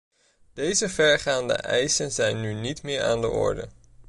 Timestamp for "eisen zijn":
1.53-2.41